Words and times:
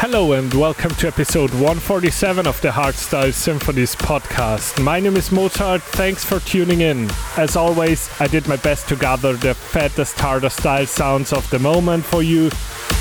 Hello 0.00 0.32
and 0.32 0.54
welcome 0.54 0.92
to 0.92 1.08
episode 1.08 1.50
147 1.50 2.46
of 2.46 2.58
the 2.62 2.70
Hardstyle 2.70 3.34
Symphonies 3.34 3.94
podcast. 3.94 4.82
My 4.82 4.98
name 4.98 5.14
is 5.14 5.30
Mozart, 5.30 5.82
thanks 5.82 6.24
for 6.24 6.40
tuning 6.40 6.80
in. 6.80 7.10
As 7.36 7.54
always, 7.54 8.08
I 8.18 8.26
did 8.26 8.48
my 8.48 8.56
best 8.56 8.88
to 8.88 8.96
gather 8.96 9.34
the 9.34 9.52
fattest 9.52 10.18
harder 10.18 10.48
style 10.48 10.86
sounds 10.86 11.34
of 11.34 11.48
the 11.50 11.58
moment 11.58 12.06
for 12.06 12.22
you. 12.22 12.48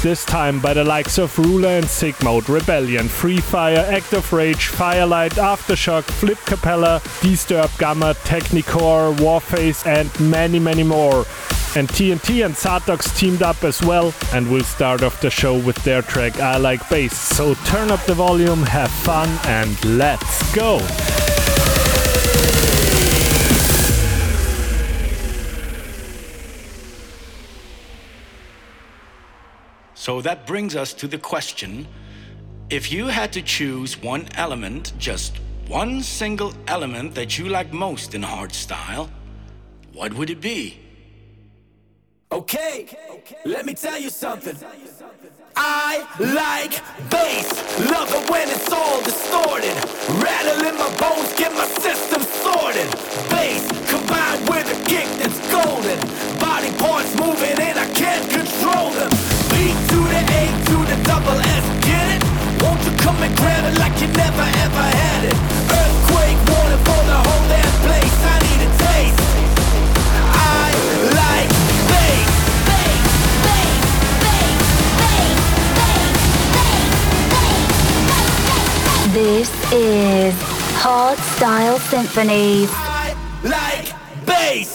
This 0.04 0.26
time 0.26 0.60
by 0.60 0.73
the 0.73 0.84
likes 0.84 1.18
of 1.18 1.34
Rooler 1.38 1.77
and 1.77 1.85
Sickmode, 1.85 2.49
Rebellion, 2.49 3.07
Free 3.07 3.40
Fire, 3.40 3.85
Act 3.90 4.12
of 4.12 4.34
Rage, 4.34 4.68
Firelight, 4.68 5.35
Aftershock, 5.35 6.04
Flip 6.04 6.40
Capella, 6.45 7.01
D-Sturb 7.21 7.71
Gamma, 7.77 8.13
Technicore, 8.26 9.16
Warface, 9.16 9.88
and 9.88 10.12
many, 10.29 10.60
many 10.60 10.84
more. 10.84 11.26
And 11.75 11.87
TNT 11.87 12.43
and 12.43 12.55
Satox 12.55 13.15
teamed 13.15 13.43
up 13.43 13.63
as 13.63 13.79
well, 13.84 14.13
and 14.34 14.49
we'll 14.49 14.63
start 14.63 15.03
off 15.03 15.21
the 15.21 15.29
show 15.29 15.57
with 15.59 15.76
their 15.84 16.01
track 16.01 16.39
I 16.39 16.57
Like 16.57 16.87
Bass. 16.89 17.15
So 17.15 17.53
turn 17.65 17.91
up 17.91 18.03
the 18.05 18.15
volume, 18.15 18.63
have 18.63 18.89
fun, 18.89 19.29
and 19.45 19.98
let's 19.98 20.55
go! 20.55 20.79
So 29.93 30.21
that 30.21 30.48
brings 30.48 30.76
us 30.76 30.93
to 30.95 31.07
the 31.07 31.20
question 31.20 31.87
if 32.71 32.91
you 32.91 33.07
had 33.07 33.31
to 33.33 33.43
choose 33.43 34.01
one 34.01 34.27
element, 34.35 34.93
just 34.98 35.37
one 35.67 36.01
single 36.01 36.54
element 36.67 37.13
that 37.13 37.37
you 37.37 37.48
like 37.48 37.71
most 37.71 38.15
in 38.15 38.23
hardstyle, 38.23 39.09
what 39.93 40.13
would 40.15 40.31
it 40.31 40.41
be? 40.41 40.88
Okay, 42.32 42.85
let 43.44 43.66
me 43.66 43.74
tell 43.74 43.98
you 43.98 44.12
something. 44.12 44.55
I 45.55 46.05
like 46.20 46.80
bass, 47.10 47.49
love 47.90 48.13
it 48.13 48.30
when 48.30 48.48
it's 48.49 48.72
all 48.72 49.02
distorted. 49.02 49.74
Rattle 50.22 50.68
in 50.68 50.77
my 50.77 50.96
bones, 50.98 51.34
get 51.34 51.52
my 51.54 51.66
system 51.82 52.22
sorted. 52.22 52.88
Bass 53.32 53.66
combined 53.90 54.48
with 54.48 54.70
a 54.70 54.85
kick 54.88 55.07
that's 55.18 55.40
golden. 55.52 55.98
Body 56.40 56.72
parts 56.77 57.16
moving 57.16 57.60
and 57.60 57.80
I 57.80 57.91
can't 57.94 58.30
control 58.30 58.91
them. 58.91 59.38
Symphonies. 81.89 82.69
I 82.72 83.16
like 83.44 84.25
bass. 84.27 84.69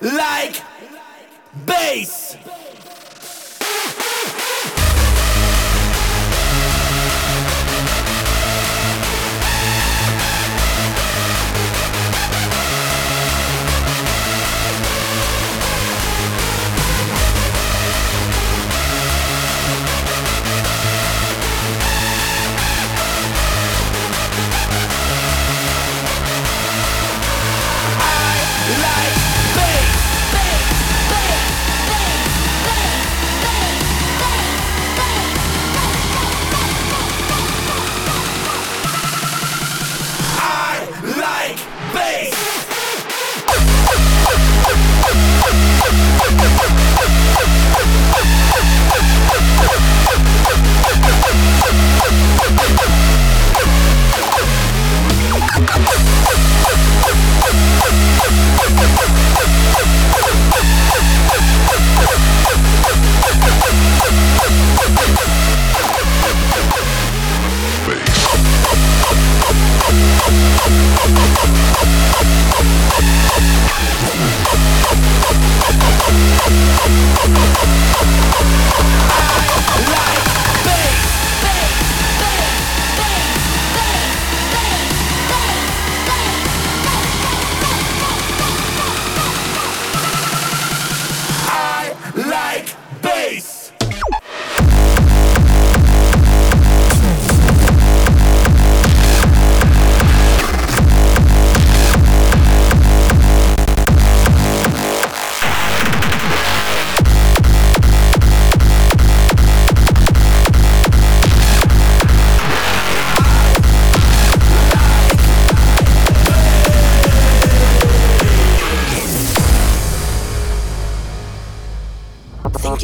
Like 0.00 0.62
bass. 1.66 2.36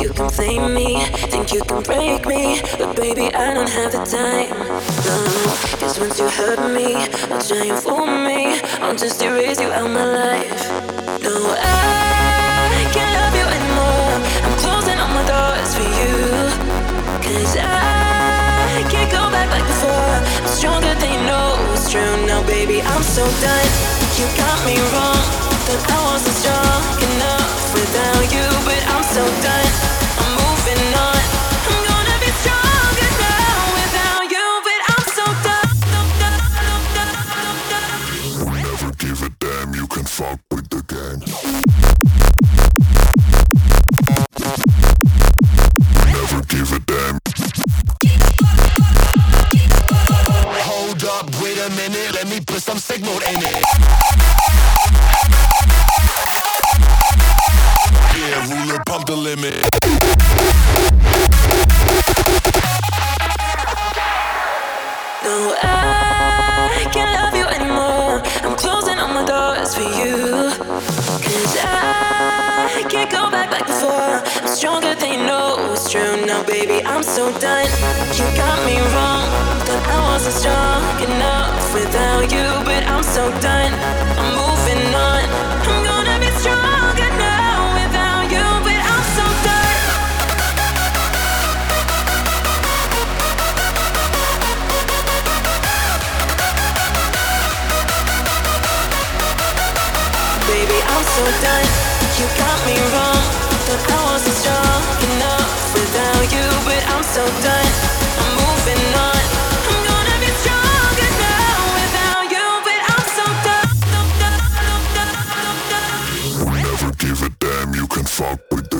you 0.06 0.12
can 0.12 0.30
blame 0.36 0.72
me, 0.72 1.04
think 1.32 1.52
you 1.52 1.60
can 1.62 1.82
break 1.82 2.24
me, 2.26 2.60
but 2.78 2.94
baby, 2.94 3.26
I 3.34 3.54
don't 3.54 3.68
have 3.68 3.90
the 3.90 4.04
time. 4.06 4.54
No, 5.02 5.18
cause 5.82 5.98
once 5.98 6.20
you 6.20 6.28
hurt 6.30 6.62
me, 6.70 6.94
I'll 7.26 7.42
try 7.42 7.66
and 7.66 7.82
fool 7.82 8.06
me, 8.06 8.60
I'll 8.78 8.94
just 8.94 9.20
erase 9.20 9.60
you 9.60 9.66
out 9.66 9.90
my 9.90 10.06
life. 10.06 10.62
No, 11.26 11.34
I 11.58 12.86
can't 12.94 13.10
love 13.18 13.34
you 13.34 13.46
anymore. 13.50 14.14
I'm 14.46 14.54
closing 14.62 14.94
all 15.02 15.10
my 15.10 15.26
doors 15.26 15.74
for 15.74 15.88
you, 15.98 16.14
cause 17.26 17.56
I 17.58 18.86
can't 18.86 19.10
go 19.10 19.26
back 19.34 19.50
like 19.50 19.66
before. 19.66 19.90
I'm 19.90 20.46
stronger 20.46 20.94
than 21.02 21.18
you 21.18 21.22
know 21.26 21.58
it's 21.74 21.90
true. 21.90 22.14
Now, 22.30 22.46
baby, 22.46 22.78
I'm 22.80 23.02
so 23.02 23.26
done. 23.42 23.70
You 24.14 24.26
got 24.38 24.58
me 24.62 24.78
wrong, 24.94 25.24
but 25.66 25.82
I 25.90 25.98
wasn't 26.14 26.36
strong 26.38 26.82
enough 27.10 27.74
without 27.74 28.22
you, 28.30 28.46
but 28.62 28.80
I'm 28.86 29.02
so 29.02 29.26
done 29.42 29.95
and 30.78 30.94
on 30.96 31.15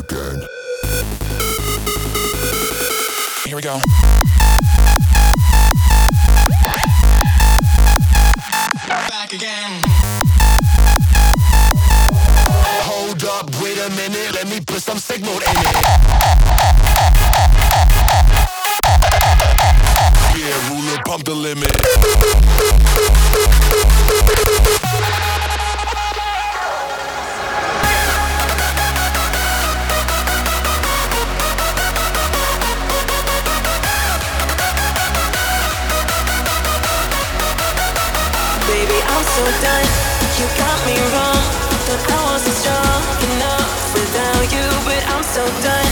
Gang. 0.09 0.41
Here 3.45 3.57
we 3.57 3.63
go. 3.63 3.81
Back 8.87 9.33
again. 9.33 9.83
Hold 12.85 13.25
up, 13.25 13.51
wait 13.61 13.79
a 13.79 13.91
minute, 13.91 14.35
let 14.35 14.49
me 14.49 14.61
put 14.61 14.83
some 14.83 14.99
signal 14.99 15.35
in 15.35 15.41
it. 15.41 15.77
Yeah, 20.37 20.69
ruler, 20.71 21.03
pump 21.05 21.25
the 21.25 21.35
limit. 21.35 21.73
so 39.37 39.45
done. 39.61 39.87
You 40.39 40.47
got 40.57 40.79
me 40.89 40.97
wrong. 41.13 41.43
Thought 41.85 42.05
I 42.09 42.21
was 42.33 42.45
strong 42.57 43.03
enough 43.29 43.69
without 43.93 44.45
you, 44.55 44.67
but 44.89 45.03
I'm 45.13 45.23
so 45.23 45.45
done. 45.63 45.86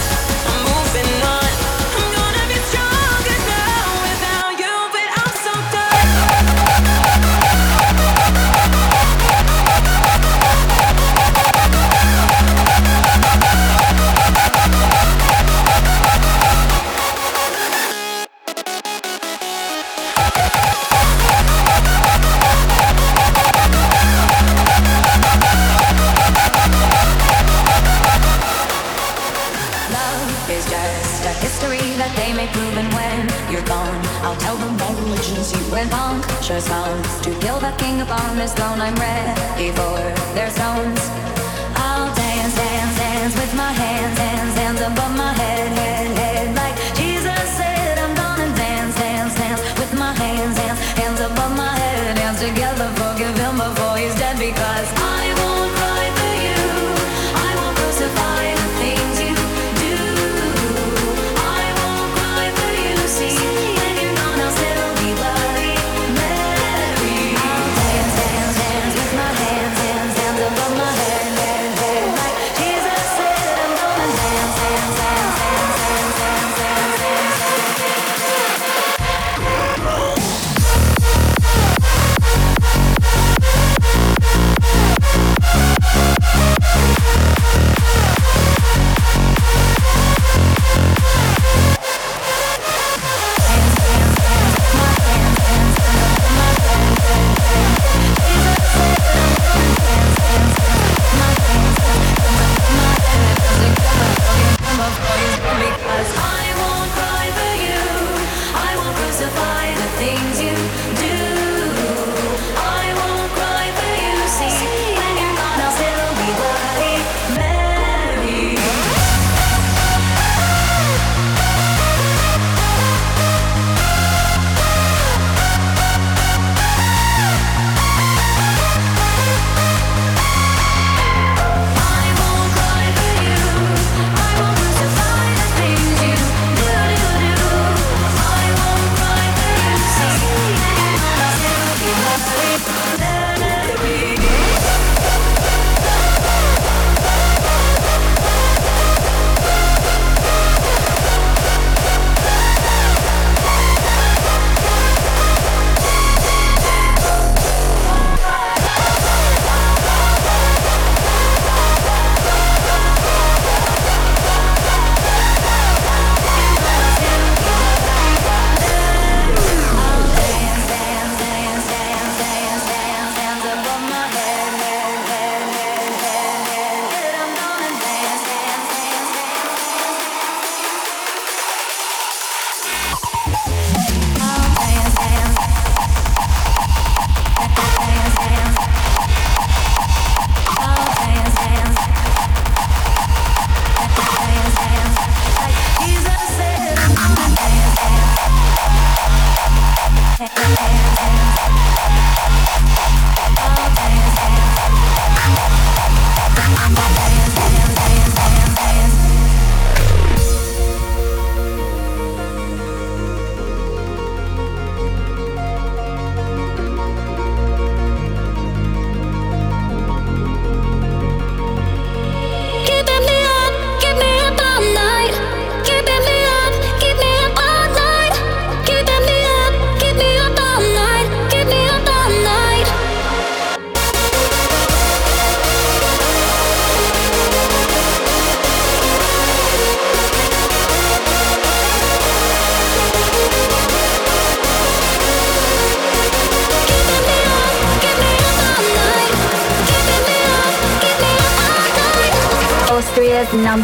king 37.78 38.00
upon 38.00 38.36
this 38.36 38.52
throne. 38.54 38.80
I'm 38.80 38.94
ready 38.96 39.70
for 39.70 39.96
their 40.34 40.50
songs. 40.50 41.33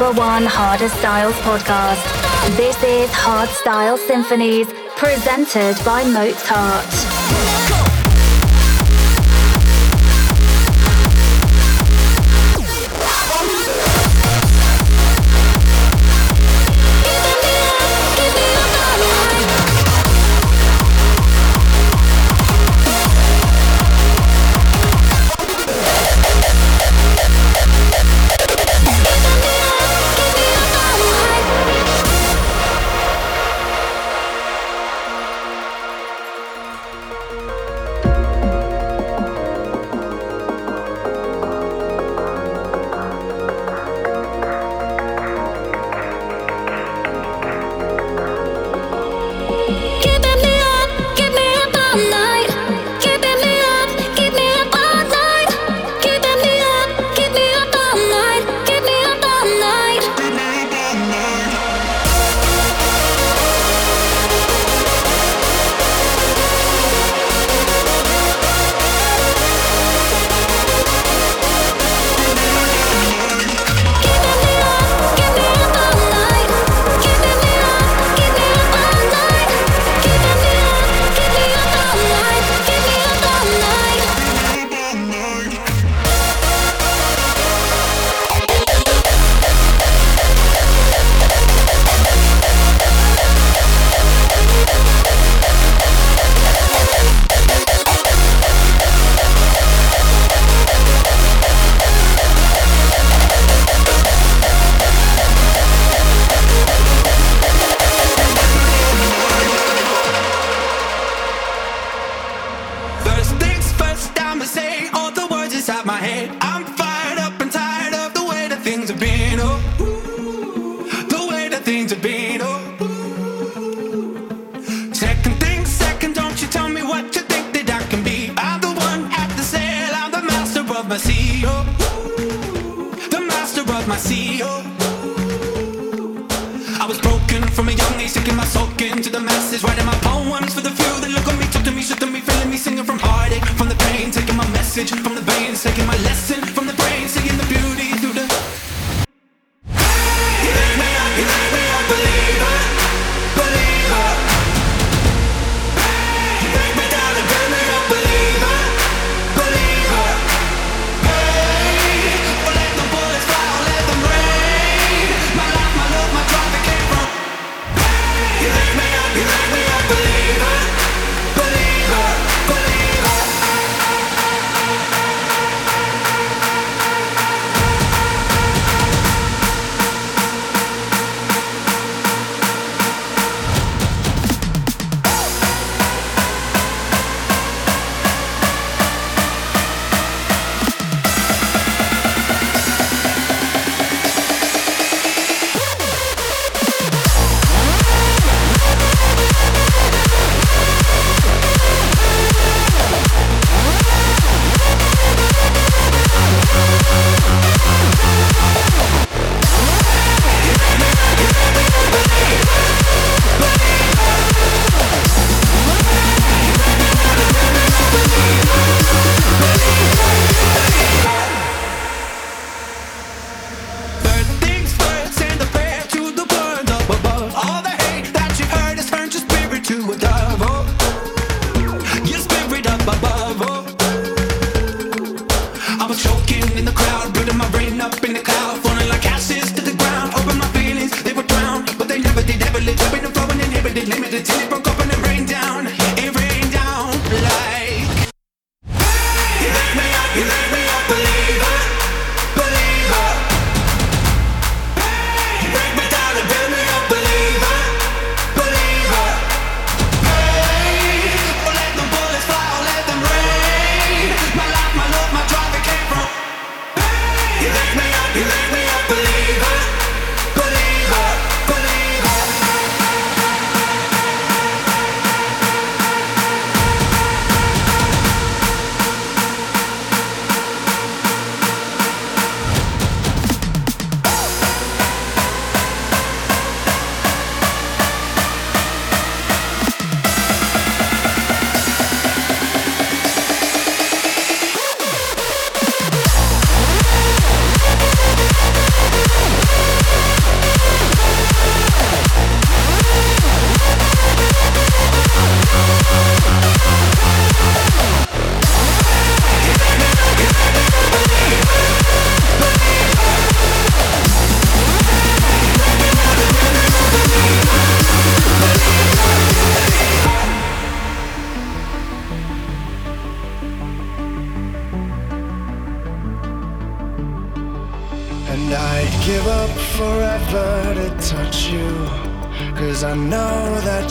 Number 0.00 0.18
one 0.18 0.46
hardest 0.46 0.96
styles 0.96 1.34
podcast. 1.40 2.02
This 2.56 2.82
is 2.82 3.10
Hardstyle 3.10 3.98
Symphonies, 3.98 4.72
presented 4.96 5.76
by 5.84 6.04
Mozart. 6.04 7.09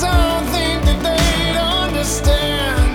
don't 0.00 0.44
think 0.52 0.84
that 0.84 1.00
they'd 1.02 1.56
understand. 1.56 2.85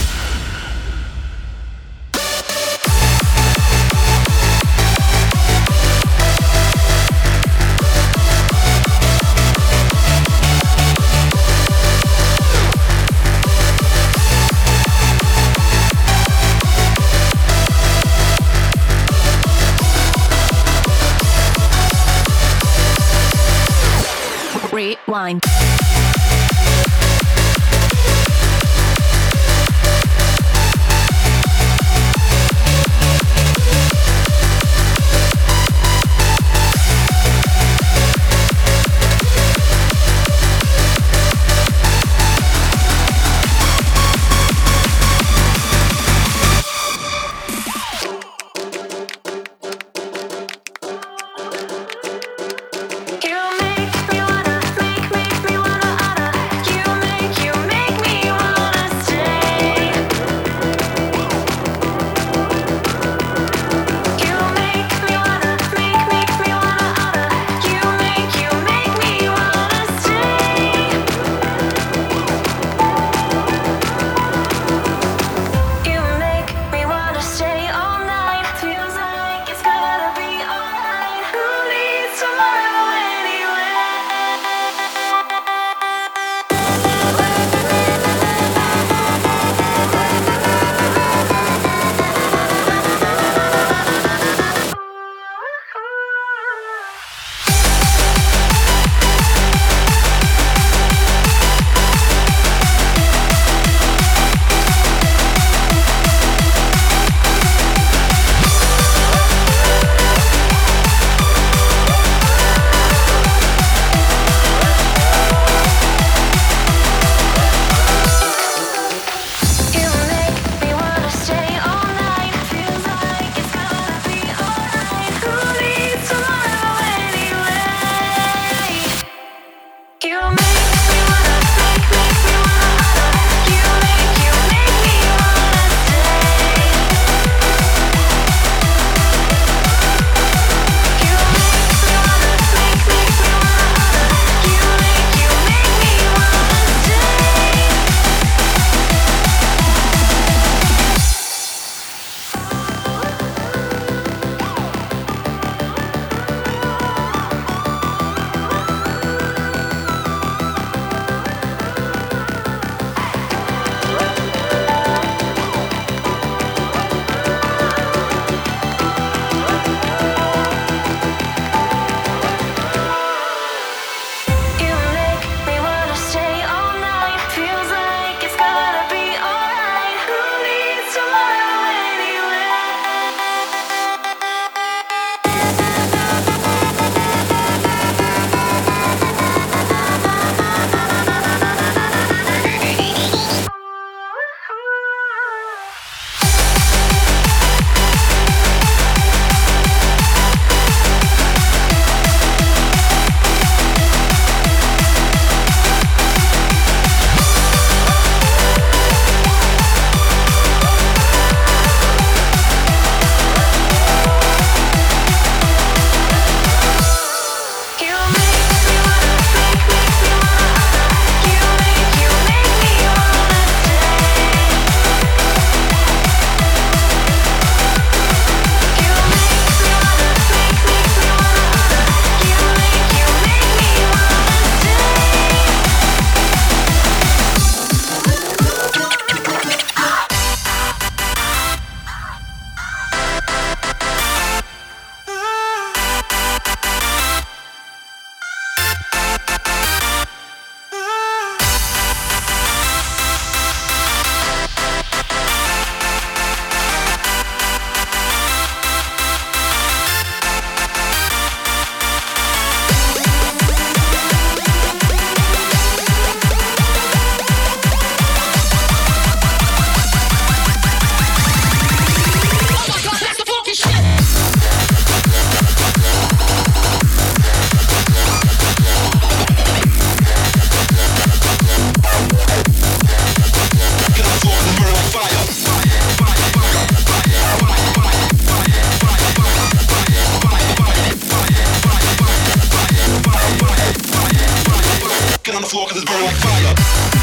up. 296.48 296.97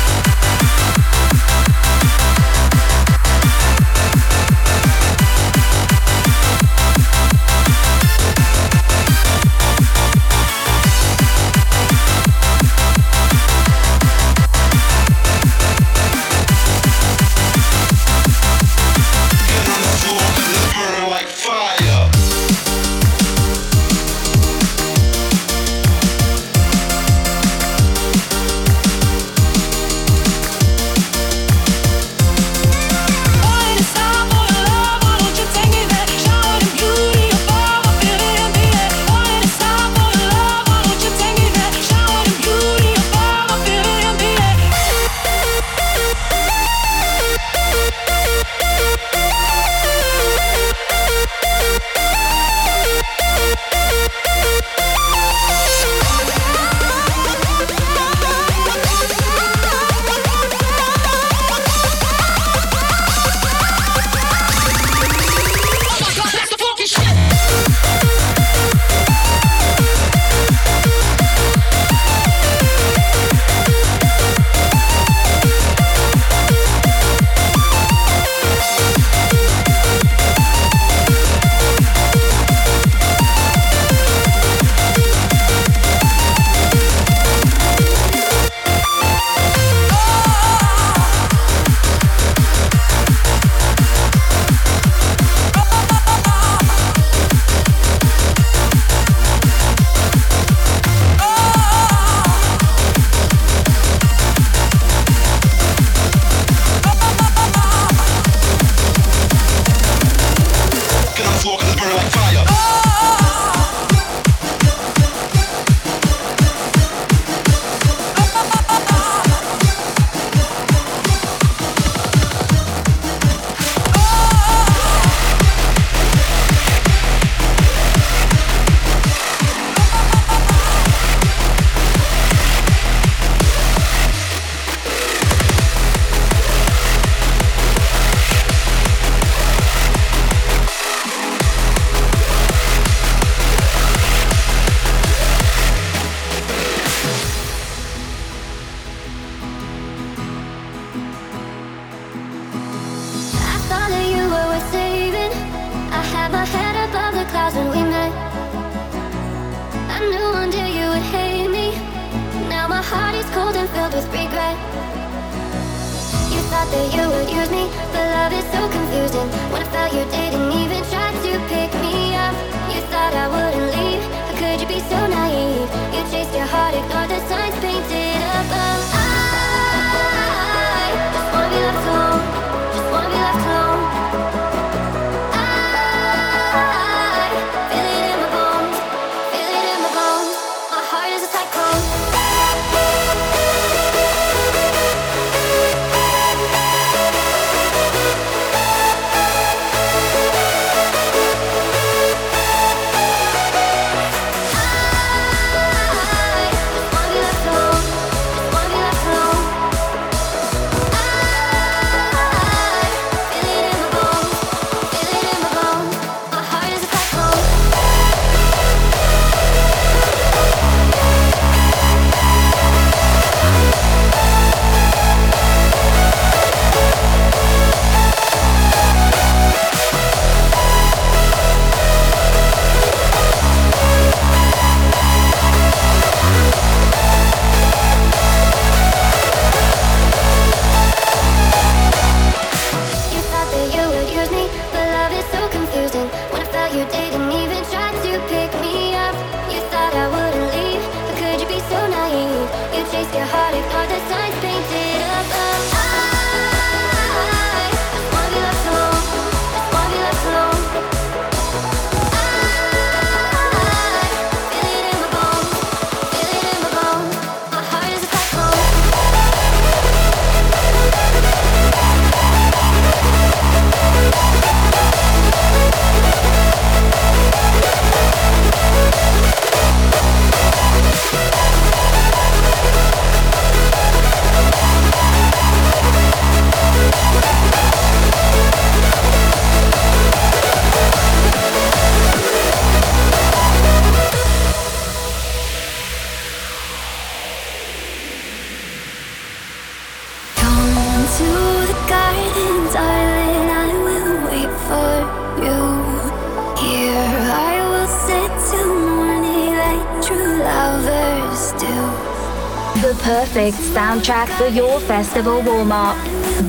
soundtrack 314.05 314.29
for 314.37 314.49
your 314.49 314.81
festival 314.81 315.41
warm 315.43 315.73
up. 315.73 315.97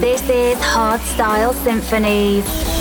This 0.01 0.21
is 0.29 0.57
Hardstyle 0.57 1.53
Symphonies. 1.63 2.74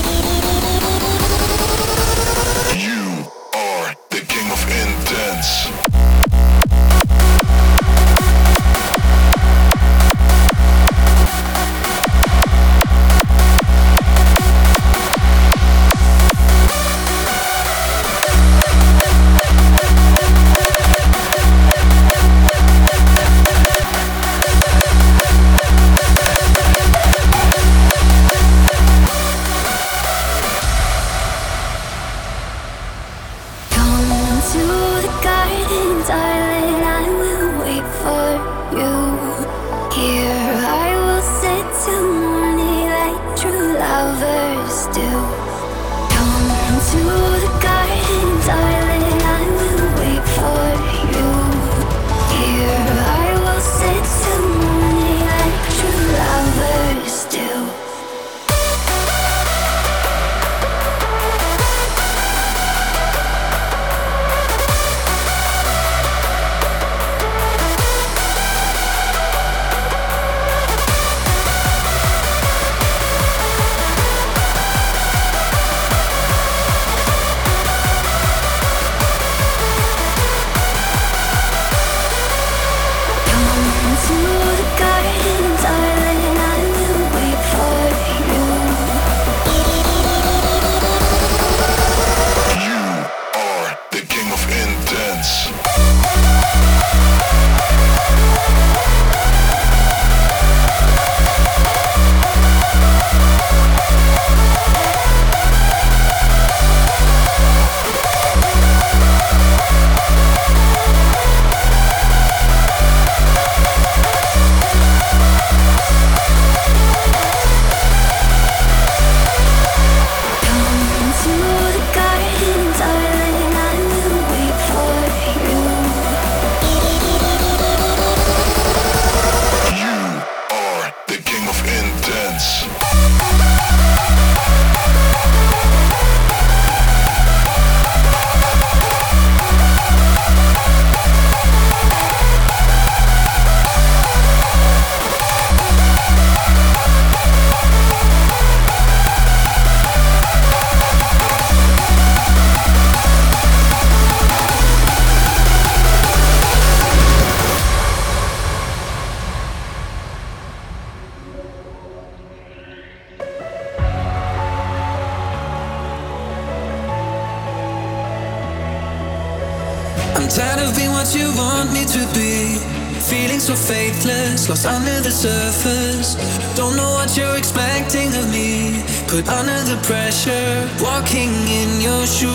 I'm 170.24 170.30
tired 170.30 170.60
of 170.60 170.74
being 170.74 170.90
what 170.90 171.14
you 171.14 171.28
want 171.36 171.70
me 171.70 171.84
to 171.84 172.00
be. 172.16 172.56
Feeling 172.98 173.40
so 173.40 173.54
faithless, 173.54 174.48
lost 174.48 174.64
under 174.64 174.98
the 175.02 175.10
surface. 175.10 176.16
Don't 176.56 176.76
know 176.76 176.92
what 176.96 177.14
you're 177.14 177.36
expecting 177.36 178.08
of 178.14 178.32
me. 178.32 178.80
Put 179.06 179.28
under 179.28 179.60
the 179.68 179.76
pressure, 179.84 180.66
walking 180.80 181.28
in 181.28 181.78
your 181.78 182.06
shoes. 182.06 182.32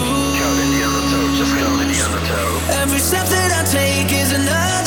Every 2.78 3.00
step 3.00 3.26
that 3.26 3.52
I 3.58 3.66
take 3.74 4.14
is 4.14 4.34
another. 4.34 4.78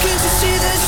Can't 0.00 0.22
you 0.22 0.28
see 0.28 0.58
this? 0.58 0.79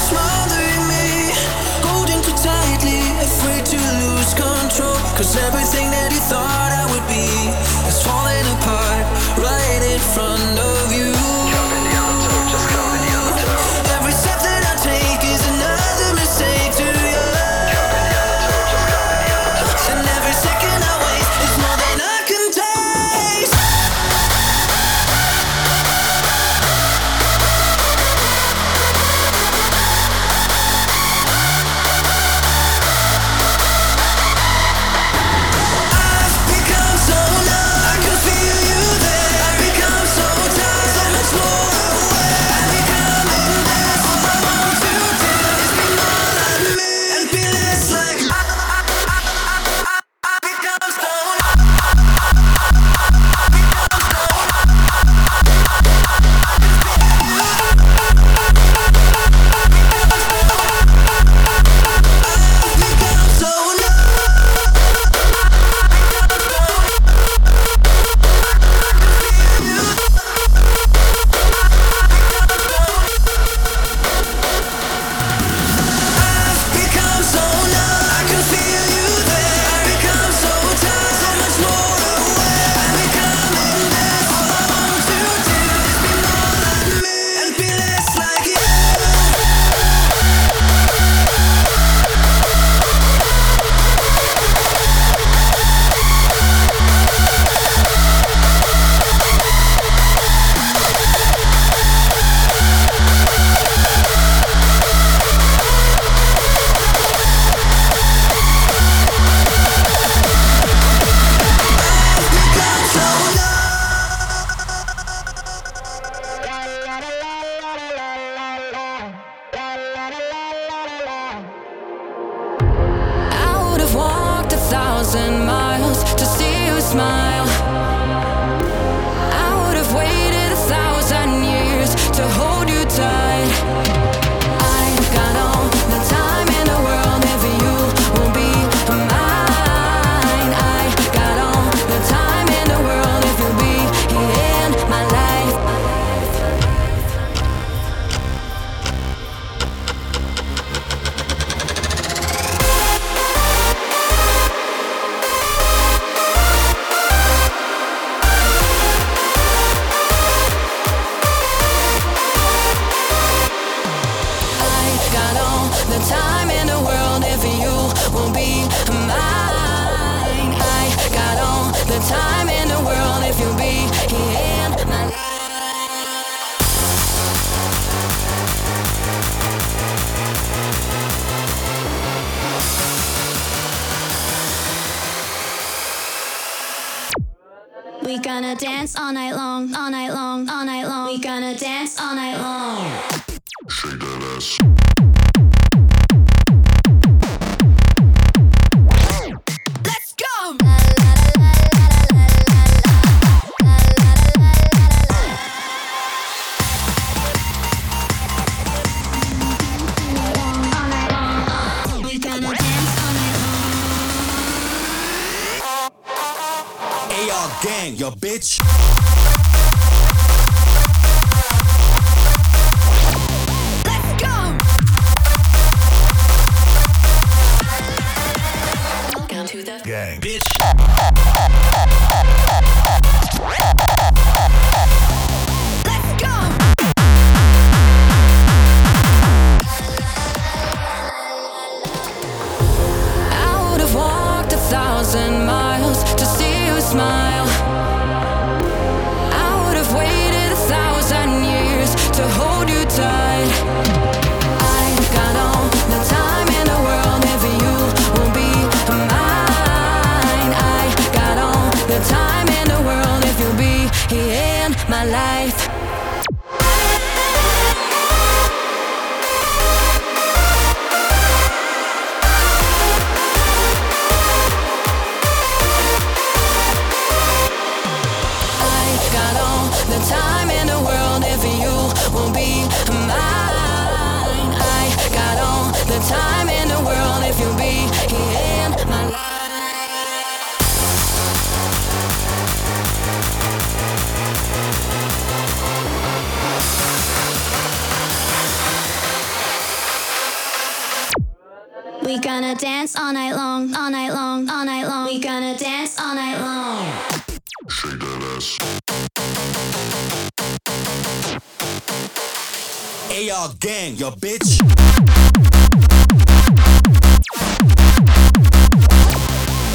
dog 313.43 313.59
gang, 313.59 313.97
yo 313.97 314.11
bitch. 314.11 314.61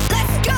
Let's 0.09 0.47
go. 0.47 0.57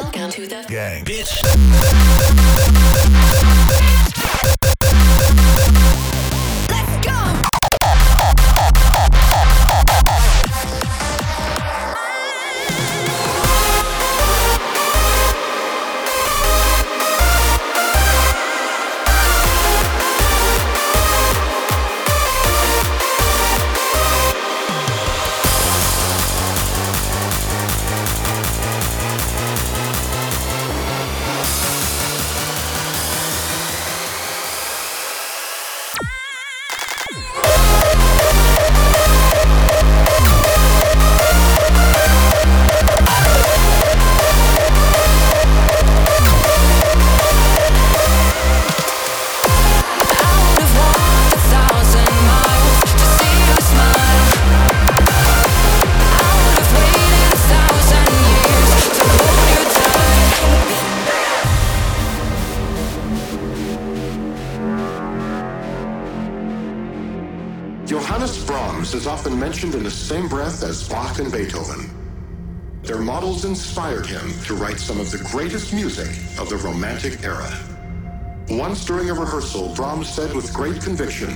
Welcome 0.00 0.30
to 0.30 0.46
the 0.48 0.64
gang, 0.68 1.04
bitch. 1.04 1.55
Johannes 67.86 68.44
Brahms 68.44 68.94
is 68.94 69.06
often 69.06 69.38
mentioned 69.38 69.76
in 69.76 69.84
the 69.84 69.90
same 69.92 70.26
breath 70.26 70.64
as 70.64 70.88
Bach 70.88 71.20
and 71.20 71.30
Beethoven. 71.30 71.88
Their 72.82 72.98
models 72.98 73.44
inspired 73.44 74.06
him 74.06 74.32
to 74.46 74.56
write 74.56 74.80
some 74.80 74.98
of 74.98 75.12
the 75.12 75.18
greatest 75.30 75.72
music 75.72 76.08
of 76.36 76.48
the 76.48 76.56
Romantic 76.56 77.22
era. 77.22 77.48
Once 78.48 78.84
during 78.84 79.08
a 79.10 79.14
rehearsal, 79.14 79.72
Brahms 79.76 80.08
said 80.08 80.34
with 80.34 80.52
great 80.52 80.82
conviction, 80.82 81.30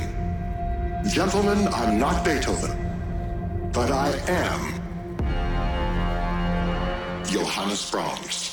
Gentlemen, 1.09 1.69
I'm 1.69 2.01
not 2.01 2.25
Beethoven, 2.25 3.71
but 3.73 3.93
I 3.93 4.11
am 4.27 4.75
Johannes 7.27 7.89
Brahms. 7.93 8.50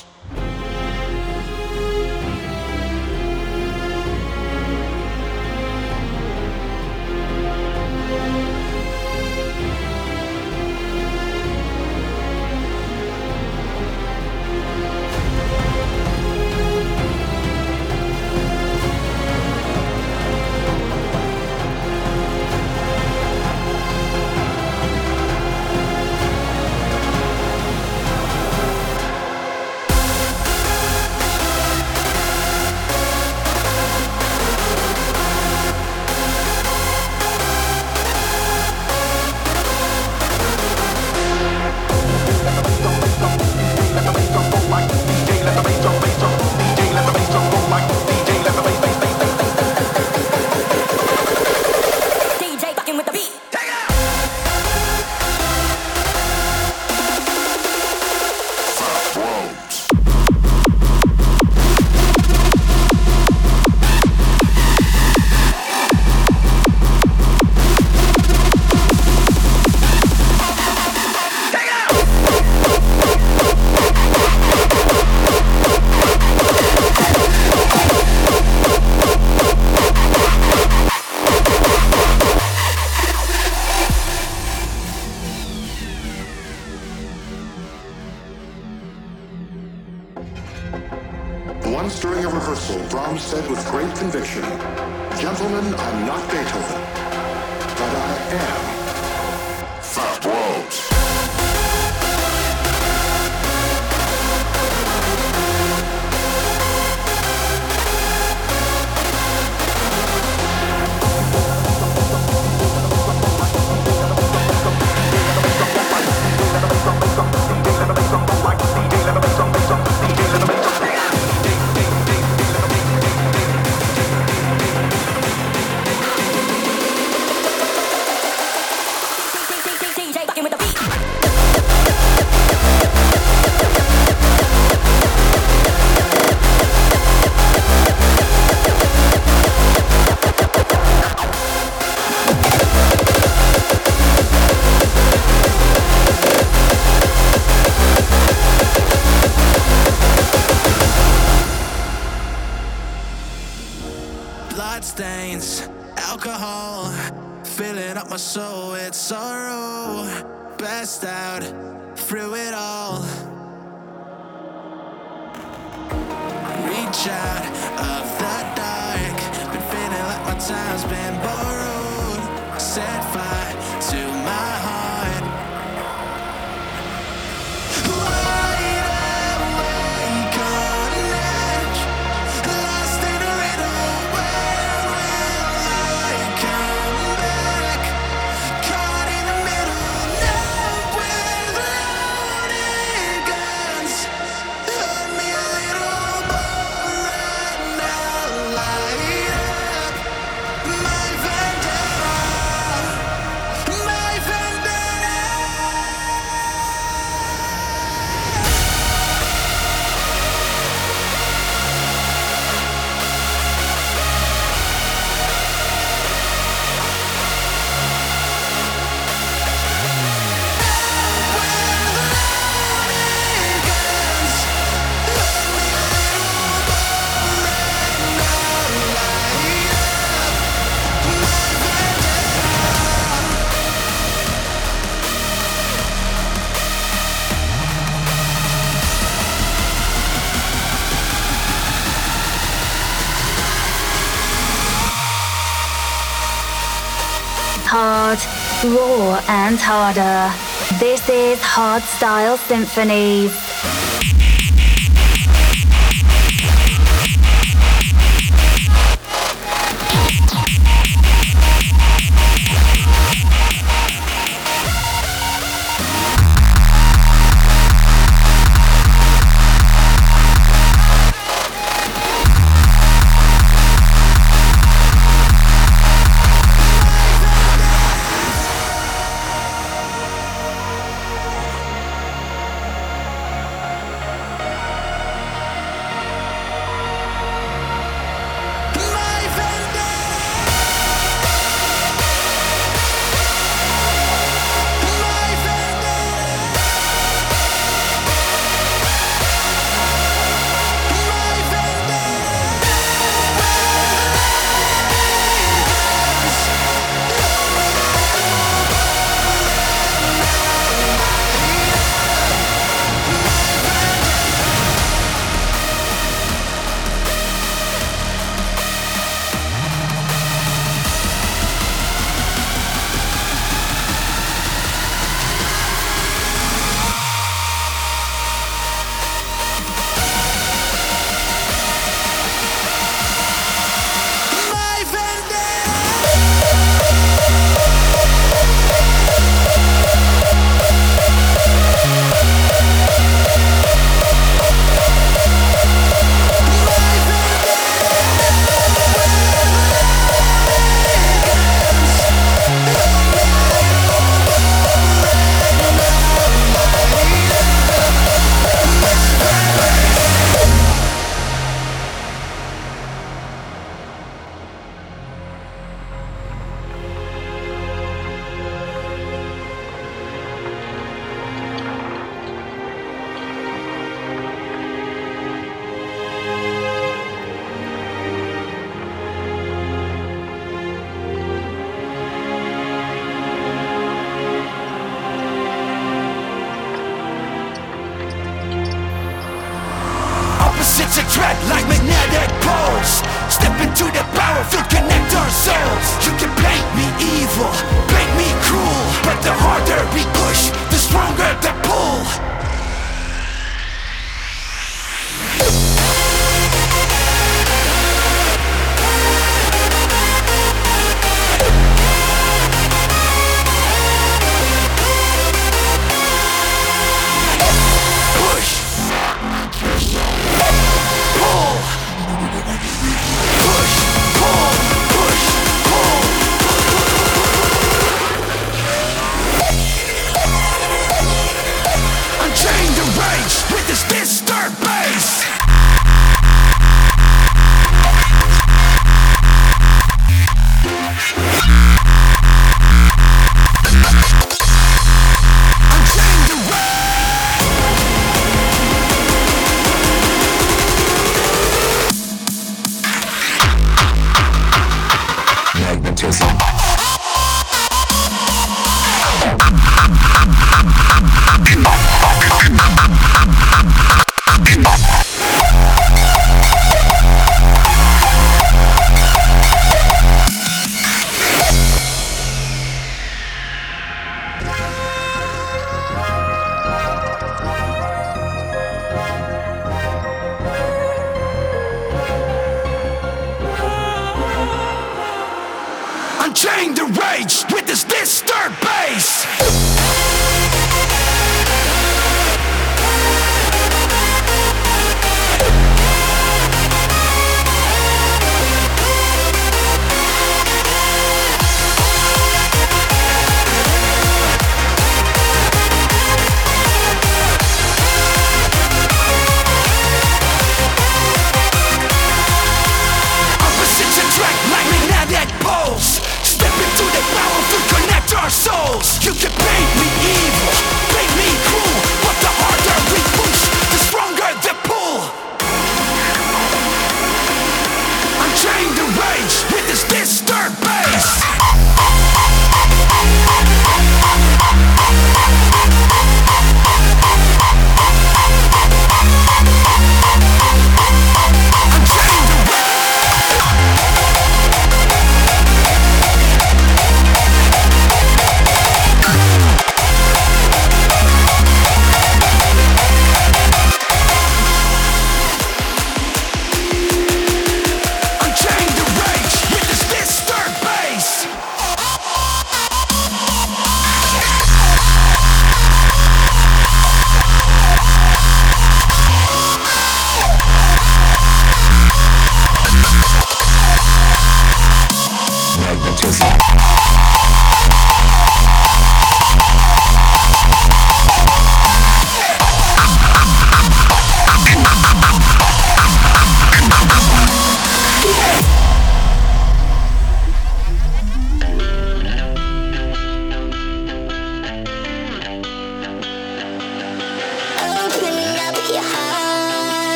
Raw, 248.63 249.21
and 249.27 249.59
harder. 249.59 250.33
This 250.79 251.07
is 251.09 251.39
Hardstyle 251.39 252.37
Symphonies. 252.47 253.46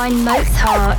Presented 0.00 0.24
by 0.24 0.34
Mozart. 0.34 0.98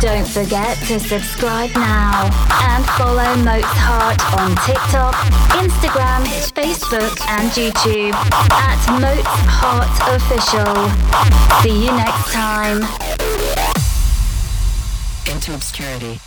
Don't 0.00 0.26
forget 0.26 0.78
to 0.86 1.00
subscribe 1.00 1.70
now 1.74 2.30
and 2.62 2.84
follow 2.96 3.34
Mozart 3.42 4.20
on 4.38 4.50
TikTok, 4.64 5.14
Instagram, 5.56 6.24
Facebook, 6.52 7.20
and 7.28 7.50
YouTube 7.52 8.14
at 8.52 8.78
Mozart 9.00 9.90
Official. 10.14 10.90
See 11.62 11.86
you 11.86 11.92
next 11.92 12.32
time. 12.32 12.82
Into 15.32 15.54
obscurity. 15.54 16.20